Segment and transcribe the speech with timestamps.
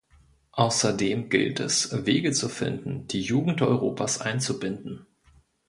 [0.53, 5.05] Außerdem gilt es, Wege zu finden, die Jugend Europas einzubinden.